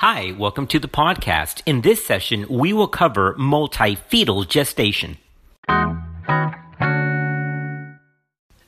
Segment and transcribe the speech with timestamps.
[0.00, 1.62] Hi, welcome to the podcast.
[1.66, 5.16] In this session, we will cover multifetal gestation.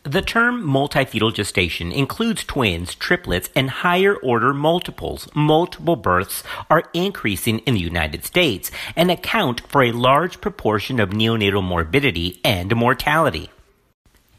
[0.03, 5.29] The term multifetal gestation includes twins, triplets, and higher order multiples.
[5.35, 11.11] Multiple births are increasing in the United States and account for a large proportion of
[11.11, 13.51] neonatal morbidity and mortality.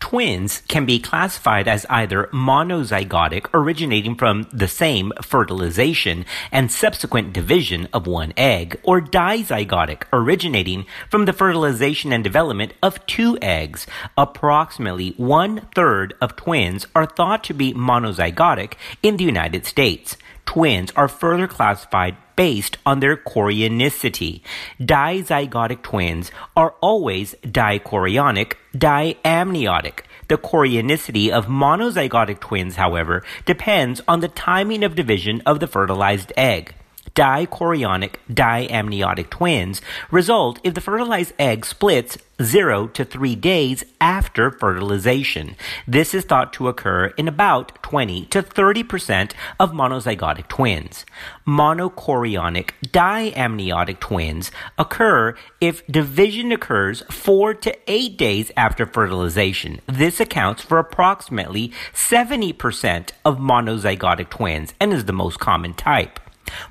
[0.10, 7.88] Twins can be classified as either monozygotic, originating from the same fertilization and subsequent division
[7.94, 13.86] of one egg, or dizygotic, originating from the fertilization and development of two eggs.
[14.18, 18.74] Approximately one third of twins are thought to be monozygotic
[19.04, 20.18] in the United States.
[20.48, 24.42] Twins are further classified based on their chorionicity.
[24.80, 30.02] Dizygotic twins are always dichorionic, diamniotic.
[30.28, 36.32] The chorionicity of monozygotic twins, however, depends on the timing of division of the fertilized
[36.38, 36.76] egg
[37.16, 45.56] dichorionic diamniotic twins result if the fertilized egg splits 0 to 3 days after fertilization.
[45.88, 51.06] This is thought to occur in about 20 to 30% of monozygotic twins.
[51.46, 59.82] Monochorionic diamniotic twins occur if division occurs 4 to 8 days after fertilization.
[59.88, 66.20] This accounts for approximately 70% of monozygotic twins and is the most common type.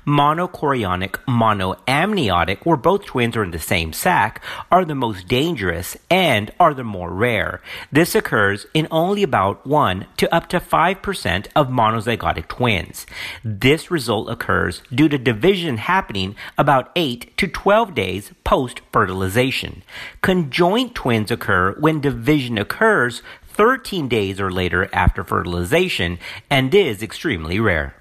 [0.05, 4.41] Monochorionic, monoamniotic, where both twins are in the same sac,
[4.71, 7.61] are the most dangerous and are the more rare.
[7.91, 13.05] This occurs in only about 1 to up to 5% of monozygotic twins.
[13.43, 19.83] This result occurs due to division happening about 8 to 12 days post fertilization.
[20.21, 23.21] Conjoint twins occur when division occurs
[23.59, 26.17] 13 days or later after fertilization
[26.49, 27.98] and is extremely rare.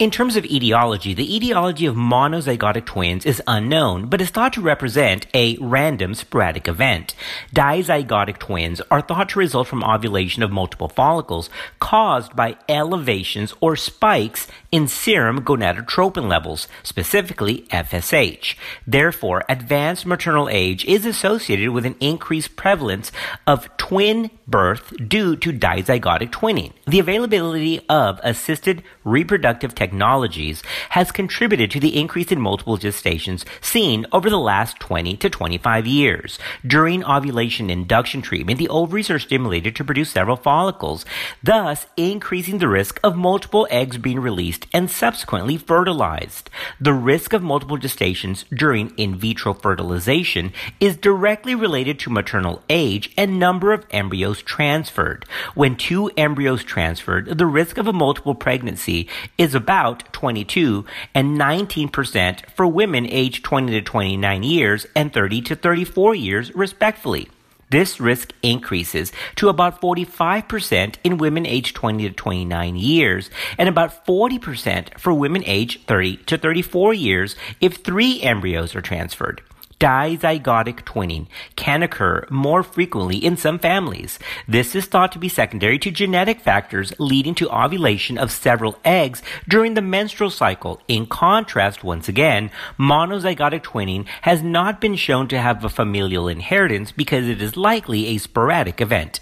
[0.00, 4.62] In terms of etiology, the etiology of monozygotic twins is unknown, but is thought to
[4.62, 7.14] represent a random sporadic event.
[7.54, 11.50] Dizygotic twins are thought to result from ovulation of multiple follicles
[11.80, 18.54] caused by elevations or spikes in serum gonadotropin levels, specifically FSH.
[18.86, 23.10] Therefore, advanced maternal age is associated with an increased prevalence
[23.46, 26.72] of twin birth due to dizygotic twinning.
[26.86, 34.06] The availability of assisted reproductive technologies has contributed to the increase in multiple gestations seen
[34.12, 36.38] over the last 20 to 25 years.
[36.66, 41.04] During ovulation induction treatment, the ovaries are stimulated to produce several follicles,
[41.42, 46.50] thus increasing the risk of multiple eggs being released and subsequently fertilized.
[46.80, 53.12] The risk of multiple gestations during in vitro fertilization is directly related to maternal age
[53.16, 55.24] and number of embryos transferred.
[55.54, 60.84] When two embryos transferred, the risk of a multiple pregnancy is about 22
[61.14, 67.28] and 19% for women aged 20 to 29 years and 30 to 34 years respectively.
[67.70, 74.04] This risk increases to about 45% in women aged 20 to 29 years and about
[74.04, 79.40] 40% for women aged 30 to 34 years if three embryos are transferred
[79.80, 81.26] dizygotic twinning
[81.56, 84.18] can occur more frequently in some families.
[84.46, 89.22] This is thought to be secondary to genetic factors leading to ovulation of several eggs
[89.48, 90.80] during the menstrual cycle.
[90.86, 96.92] In contrast, once again, monozygotic twinning has not been shown to have a familial inheritance
[96.92, 99.20] because it is likely a sporadic event.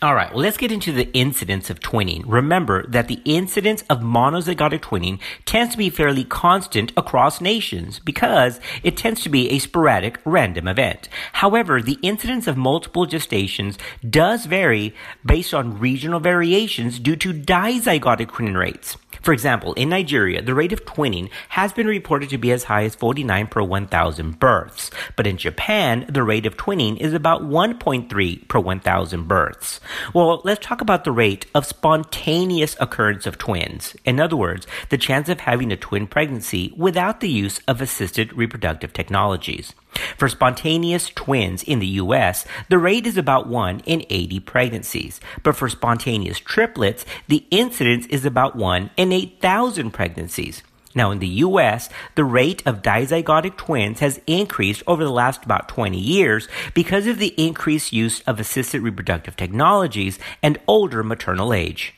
[0.00, 2.22] All right, let's get into the incidence of twinning.
[2.24, 8.60] Remember that the incidence of monozygotic twinning tends to be fairly constant across nations because
[8.84, 11.08] it tends to be a sporadic, random event.
[11.32, 13.76] However, the incidence of multiple gestations
[14.08, 14.94] does vary
[15.26, 18.96] based on regional variations due to dizygotic twinning rates.
[19.22, 22.84] For example, in Nigeria, the rate of twinning has been reported to be as high
[22.84, 28.48] as 49 per 1,000 births, but in Japan, the rate of twinning is about 1.3
[28.48, 29.80] per 1,000 births.
[30.14, 33.96] Well, let's talk about the rate of spontaneous occurrence of twins.
[34.04, 38.32] In other words, the chance of having a twin pregnancy without the use of assisted
[38.32, 39.74] reproductive technologies.
[40.16, 45.20] For spontaneous twins in the US, the rate is about 1 in 80 pregnancies.
[45.42, 50.62] But for spontaneous triplets, the incidence is about 1 in 8,000 pregnancies.
[50.98, 55.68] Now, in the US, the rate of dizygotic twins has increased over the last about
[55.68, 61.94] 20 years because of the increased use of assisted reproductive technologies and older maternal age.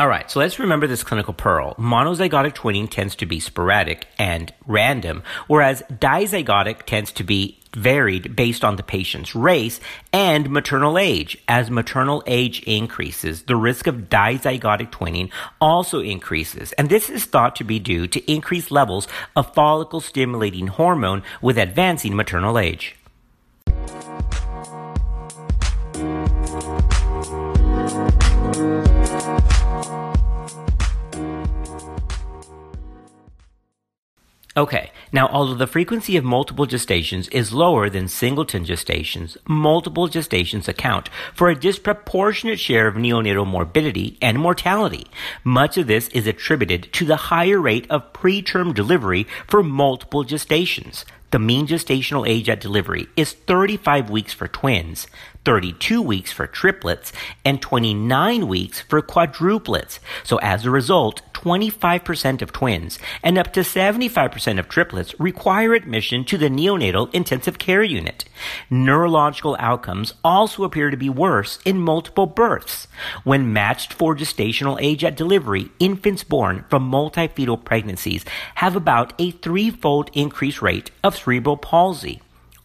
[0.00, 1.74] All right, so let's remember this clinical pearl.
[1.74, 8.64] Monozygotic twinning tends to be sporadic and random, whereas dizygotic tends to be varied based
[8.64, 9.80] on the patient's race
[10.12, 11.38] and maternal age.
[11.48, 15.30] As maternal age increases, the risk of dizygotic twinning
[15.60, 20.68] also increases, and this is thought to be due to increased levels of follicle stimulating
[20.68, 22.96] hormone with advancing maternal age.
[34.56, 40.68] Okay, now although the frequency of multiple gestations is lower than singleton gestations, multiple gestations
[40.68, 45.06] account for a disproportionate share of neonatal morbidity and mortality.
[45.44, 51.04] Much of this is attributed to the higher rate of preterm delivery for multiple gestations.
[51.30, 55.08] The mean gestational age at delivery is 35 weeks for twins,
[55.44, 57.12] 32 weeks for triplets,
[57.44, 59.98] and 29 weeks for quadruplets.
[60.24, 66.24] So as a result, 25% of twins and up to 75% of triplets require admission
[66.24, 68.24] to the neonatal intensive care unit.
[68.68, 72.88] Neurological outcomes also appear to be worse in multiple births.
[73.22, 78.24] When matched for gestational age at delivery, infants born from multifetal pregnancies
[78.56, 82.20] have about a threefold increased rate of cerebral palsy.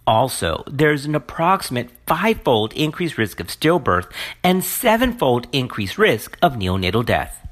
[0.08, 4.12] Also, there's an approximate fivefold increased risk of stillbirth
[4.44, 7.43] and sevenfold increased risk of neonatal death.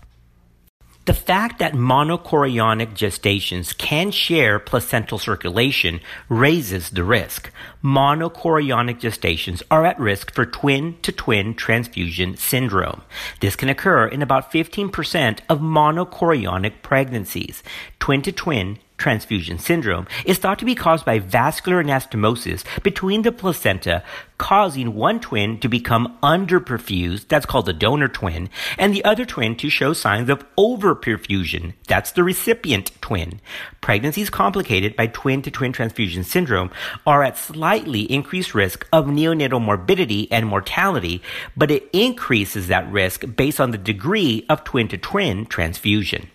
[1.06, 6.00] The fact that monochorionic gestations can share placental circulation
[6.30, 7.52] raises the risk.
[7.84, 13.02] Monochorionic gestations are at risk for twin to twin transfusion syndrome.
[13.40, 17.64] This can occur in about 15% of monochorionic pregnancies.
[18.00, 23.32] Twin to twin transfusion syndrome is thought to be caused by vascular anastomosis between the
[23.32, 24.04] placenta,
[24.38, 29.56] causing one twin to become underperfused, that's called the donor twin, and the other twin
[29.56, 33.42] to show signs of overperfusion, that's the recipient twin.
[33.82, 36.70] Pregnancies complicated by twin to twin transfusion syndrome
[37.08, 41.24] are at slightly increased risk of neonatal morbidity and mortality,
[41.58, 46.30] but it increases that risk based on the degree of twin to twin transfusion.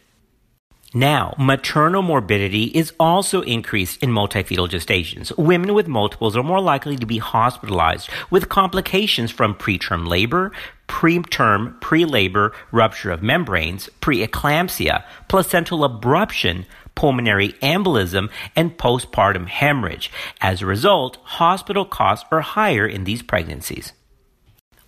[0.95, 5.37] Now, maternal morbidity is also increased in multifetal gestations.
[5.37, 10.53] Women with multiples are more likely to be hospitalized with complications from preterm labor,
[10.89, 20.11] preterm pre-labor rupture of membranes, preeclampsia, placental abruption, pulmonary embolism, and postpartum hemorrhage.
[20.41, 23.93] As a result, hospital costs are higher in these pregnancies.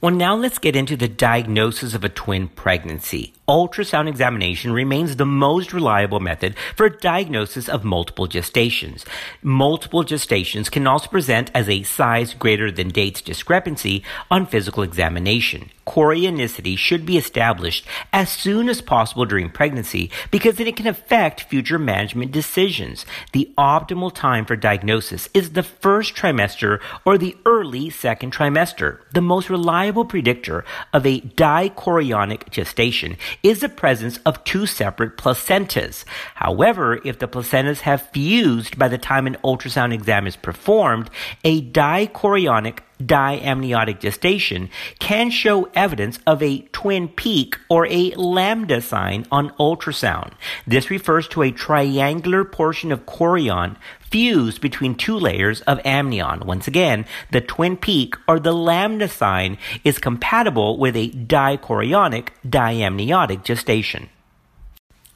[0.00, 3.34] Well, now let's get into the diagnosis of a twin pregnancy.
[3.48, 9.04] Ultrasound examination remains the most reliable method for diagnosis of multiple gestations.
[9.42, 15.68] Multiple gestations can also present as a size greater than dates discrepancy on physical examination.
[15.88, 21.78] Chorionicity should be established as soon as possible during pregnancy because it can affect future
[21.78, 23.06] management decisions.
[23.32, 29.00] The optimal time for diagnosis is the first trimester or the early second trimester.
[29.12, 30.62] The most reliable predictor
[30.92, 36.04] of a dichorionic gestation is the presence of two separate placentas.
[36.34, 41.08] However, if the placentas have fused by the time an ultrasound exam is performed,
[41.44, 49.26] a dichorionic diamniotic gestation can show evidence of a twin peak or a lambda sign
[49.30, 50.32] on ultrasound.
[50.66, 56.40] This refers to a triangular portion of chorion fused between two layers of amnion.
[56.46, 63.44] Once again, the twin peak or the lambda sign is compatible with a dichorionic diamniotic
[63.44, 64.08] gestation.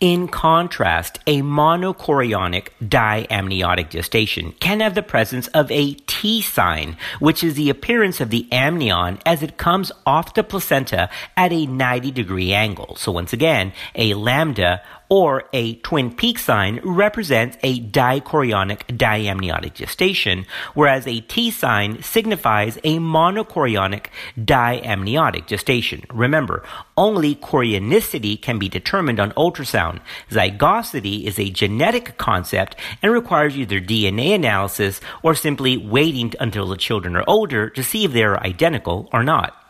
[0.03, 7.45] In contrast, a monochorionic diamniotic gestation can have the presence of a T sign, which
[7.45, 12.11] is the appearance of the amnion as it comes off the placenta at a 90
[12.11, 12.97] degree angle.
[12.97, 14.83] So once again, a lambda
[15.13, 22.79] or a twin peak sign represents a dichorionic diamniotic gestation, whereas a T sign signifies
[22.79, 24.07] a monochorionic
[24.39, 26.03] diamniotic gestation.
[26.11, 26.65] Remember,
[26.97, 30.01] only chorionicity can be determined on ultrasound.
[30.31, 36.79] Zygosity is a genetic concept and requires either DNA analysis or simply waiting until the
[36.79, 39.62] children are older to see if they are identical or not.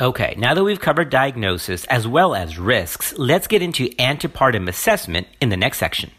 [0.00, 5.26] Okay, now that we've covered diagnosis as well as risks, let's get into antepartum assessment
[5.40, 6.12] in the next section.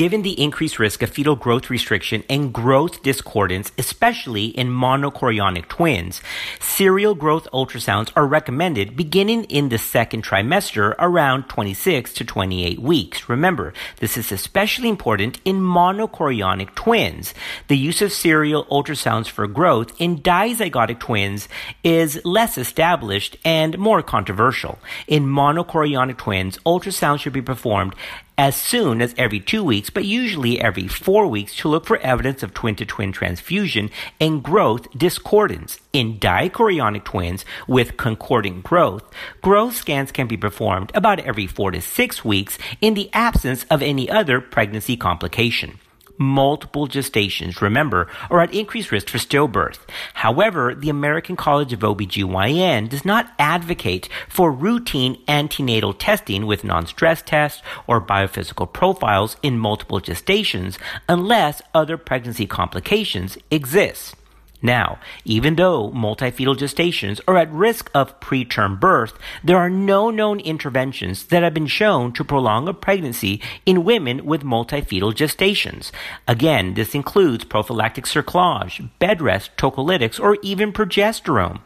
[0.00, 6.22] Given the increased risk of fetal growth restriction and growth discordance, especially in monochorionic twins,
[6.58, 13.28] serial growth ultrasounds are recommended beginning in the second trimester around 26 to 28 weeks.
[13.28, 17.34] Remember, this is especially important in monochorionic twins.
[17.68, 21.46] The use of serial ultrasounds for growth in dizygotic twins
[21.84, 24.78] is less established and more controversial.
[25.06, 27.94] In monochorionic twins, ultrasound should be performed
[28.40, 32.42] as soon as every two weeks, but usually every four weeks to look for evidence
[32.42, 35.78] of twin to twin transfusion and growth discordance.
[35.92, 39.04] In dichorionic twins with concordant growth,
[39.42, 43.82] growth scans can be performed about every four to six weeks in the absence of
[43.82, 45.78] any other pregnancy complication
[46.20, 49.78] multiple gestations, remember, are at increased risk for stillbirth.
[50.14, 57.22] However, the American College of OBGYN does not advocate for routine antenatal testing with non-stress
[57.22, 64.14] tests or biophysical profiles in multiple gestations unless other pregnancy complications exist.
[64.62, 70.40] Now, even though multifetal gestations are at risk of preterm birth, there are no known
[70.40, 75.90] interventions that have been shown to prolong a pregnancy in women with multifetal gestations.
[76.28, 81.60] Again, this includes prophylactic cerclage, bed rest, tocolytics, or even progesterone.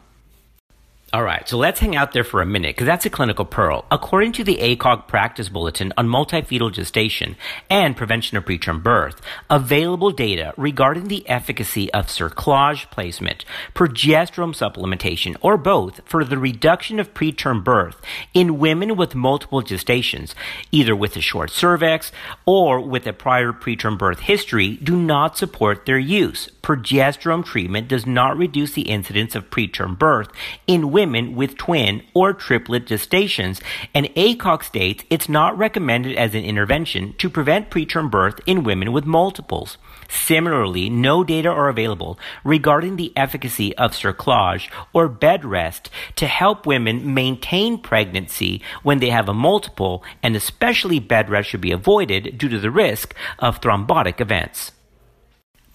[1.15, 3.85] All right, so let's hang out there for a minute because that's a clinical pearl.
[3.89, 7.37] According to the ACOG practice bulletin on multifetal gestation
[7.69, 15.37] and prevention of preterm birth, available data regarding the efficacy of cerclage placement, progesterone supplementation,
[15.39, 18.01] or both for the reduction of preterm birth
[18.33, 20.33] in women with multiple gestations,
[20.73, 22.11] either with a short cervix
[22.45, 26.49] or with a prior preterm birth history, do not support their use.
[26.61, 30.27] Progesterone treatment does not reduce the incidence of preterm birth
[30.67, 33.61] in women women with twin or triplet gestations,
[33.93, 38.91] and ACOG states it's not recommended as an intervention to prevent preterm birth in women
[38.91, 39.77] with multiples.
[40.09, 46.65] Similarly, no data are available regarding the efficacy of cerclage or bed rest to help
[46.65, 52.39] women maintain pregnancy when they have a multiple, and especially bed rest should be avoided
[52.39, 54.71] due to the risk of thrombotic events.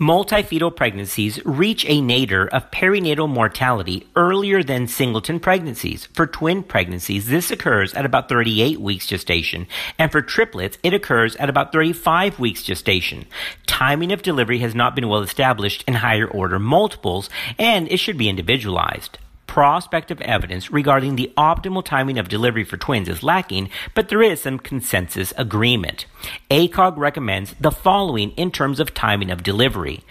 [0.00, 6.06] Multifetal pregnancies reach a nadir of perinatal mortality earlier than singleton pregnancies.
[6.14, 9.66] For twin pregnancies, this occurs at about 38 weeks gestation,
[9.98, 13.26] and for triplets, it occurs at about 35 weeks gestation.
[13.66, 17.28] Timing of delivery has not been well established in higher order multiples,
[17.58, 19.18] and it should be individualized
[19.50, 24.40] prospective evidence regarding the optimal timing of delivery for twins is lacking, but there is
[24.40, 26.06] some consensus agreement.
[26.52, 30.04] ACOG recommends the following in terms of timing of delivery.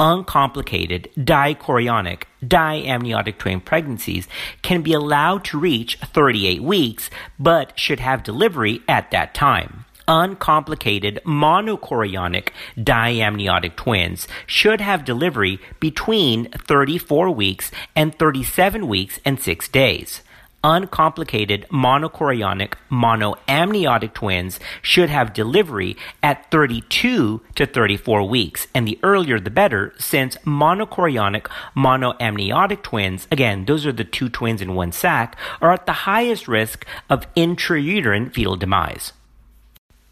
[0.00, 4.26] Uncomplicated dichorionic diamniotic twin pregnancies
[4.62, 11.20] can be allowed to reach 38 weeks, but should have delivery at that time uncomplicated
[11.24, 20.22] monochorionic diamniotic twins should have delivery between 34 weeks and 37 weeks and 6 days.
[20.62, 29.40] Uncomplicated monochorionic monoamniotic twins should have delivery at 32 to 34 weeks, and the earlier
[29.40, 35.34] the better, since monochorionic monoamniotic twins, again, those are the two twins in one sac,
[35.62, 39.14] are at the highest risk of intrauterine fetal demise.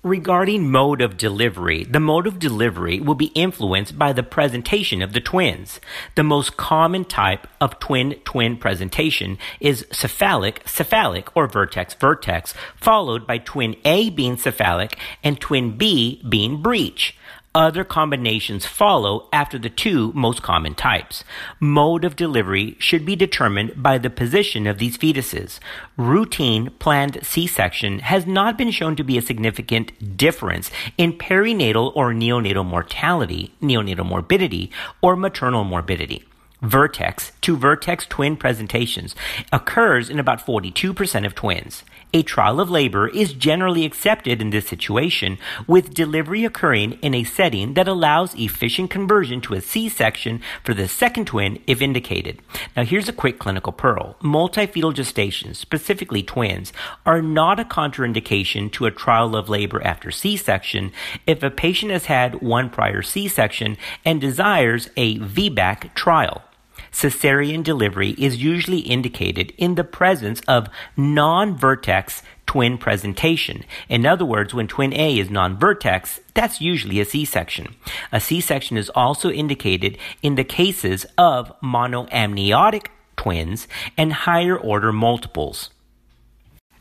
[0.05, 5.13] Regarding mode of delivery, the mode of delivery will be influenced by the presentation of
[5.13, 5.81] the twins.
[6.15, 13.75] The most common type of twin-twin presentation is cephalic, cephalic, or vertex-vertex, followed by twin
[13.85, 17.17] A being cephalic and twin B being breech.
[17.55, 21.25] Other combinations follow after the two most common types.
[21.59, 25.59] Mode of delivery should be determined by the position of these fetuses.
[25.97, 32.13] Routine planned C-section has not been shown to be a significant difference in perinatal or
[32.13, 36.25] neonatal mortality, neonatal morbidity, or maternal morbidity
[36.63, 39.15] vertex to vertex twin presentations
[39.53, 41.85] occurs in about 42% of twins.
[42.15, 45.37] A trial of labor is generally accepted in this situation,
[45.67, 50.89] with delivery occurring in a setting that allows efficient conversion to a C-section for the
[50.89, 52.41] second twin if indicated.
[52.75, 54.17] Now here's a quick clinical pearl.
[54.23, 56.73] Multifetal gestations, specifically twins,
[57.05, 60.93] are not a contraindication to a trial of labor after C-section
[61.27, 66.43] if a patient has had one prior C-section and desires a VBAC trial.
[66.93, 73.65] Cesarean delivery is usually indicated in the presence of non-vertex twin presentation.
[73.89, 77.75] In other words, when twin A is non-vertex, that's usually a C-section.
[78.11, 85.71] A C-section is also indicated in the cases of monoamniotic twins and higher order multiples.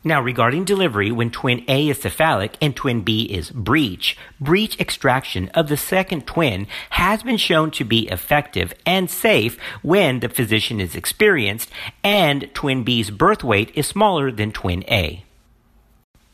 [0.08, 5.50] Now, regarding delivery, when twin A is cephalic and twin B is breech, breech extraction
[5.50, 10.80] of the second twin has been shown to be effective and safe when the physician
[10.80, 11.70] is experienced
[12.02, 15.26] and twin B's birth weight is smaller than twin A.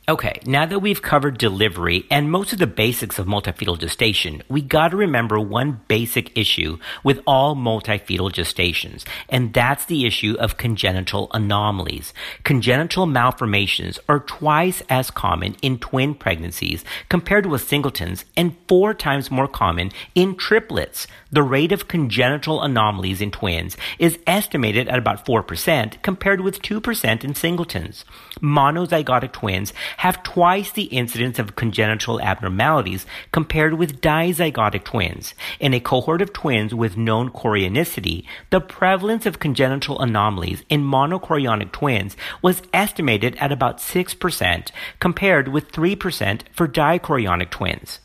[0.06, 4.60] Okay, now that we've covered delivery and most of the basics of multifetal gestation, we
[4.60, 11.30] gotta remember one basic issue with all multifetal gestations, and that's the issue of congenital
[11.32, 12.12] anomalies.
[12.42, 19.30] Congenital malformations are twice as common in twin pregnancies compared with singletons and four times
[19.30, 21.06] more common in triplets.
[21.32, 27.24] The rate of congenital anomalies in twins is estimated at about 4% compared with 2%
[27.24, 28.04] in singletons.
[28.42, 35.34] Monozygotic twins have twice the incidence of congenital abnormalities compared with dizygotic twins.
[35.60, 41.72] In a cohort of twins with known chorionicity, the prevalence of congenital anomalies in monochorionic
[41.72, 44.70] twins was estimated at about 6%
[45.00, 48.00] compared with 3% for dichorionic twins.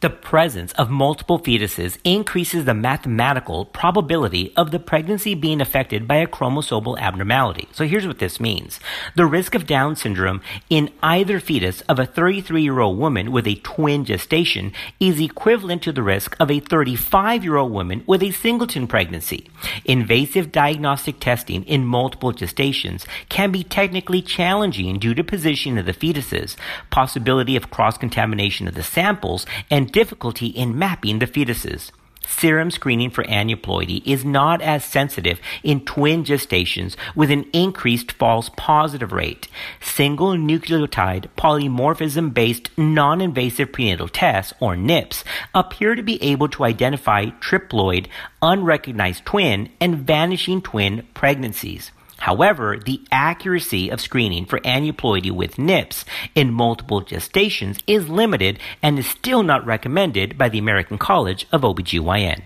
[0.00, 6.16] The presence of multiple fetuses increases the mathematical probability of the pregnancy being affected by
[6.16, 7.68] a chromosomal abnormality.
[7.72, 8.80] So here's what this means.
[9.14, 10.40] The risk of Down syndrome
[10.70, 15.82] in either fetus of a 33 year old woman with a twin gestation is equivalent
[15.82, 19.50] to the risk of a 35 year old woman with a singleton pregnancy.
[19.84, 25.92] Invasive diagnostic testing in multiple gestations can be technically challenging due to position of the
[25.92, 26.56] fetuses,
[26.88, 31.90] possibility of cross contamination of the samples, and difficulty in mapping the fetuses.
[32.26, 38.50] Serum screening for aneuploidy is not as sensitive in twin gestations with an increased false
[38.56, 39.48] positive rate.
[39.80, 46.64] Single nucleotide polymorphism based non invasive prenatal tests, or NIPS, appear to be able to
[46.64, 48.06] identify triploid,
[48.40, 51.90] unrecognized twin, and vanishing twin pregnancies.
[52.20, 58.98] However, the accuracy of screening for aneuploidy with NIPS in multiple gestations is limited and
[58.98, 62.42] is still not recommended by the American College of OBGYN.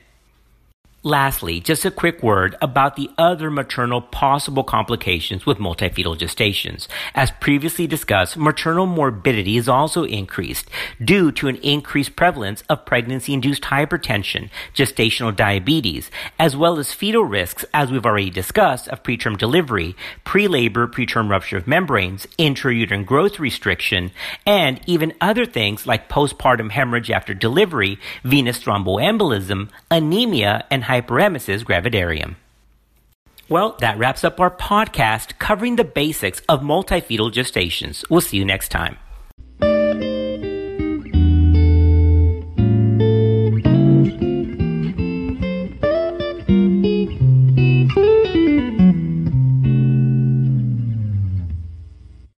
[1.06, 6.88] Lastly, just a quick word about the other maternal possible complications with multifetal gestations.
[7.14, 10.70] As previously discussed, maternal morbidity is also increased
[11.04, 17.66] due to an increased prevalence of pregnancy-induced hypertension, gestational diabetes, as well as fetal risks,
[17.74, 24.10] as we've already discussed, of preterm delivery, pre-labor, preterm rupture of membranes, intrauterine growth restriction,
[24.46, 32.36] and even other things like postpartum hemorrhage after delivery, venous thromboembolism, anemia, and hyperemesis gravidarum.
[33.48, 38.08] Well, that wraps up our podcast covering the basics of multifetal gestations.
[38.08, 38.96] We'll see you next time.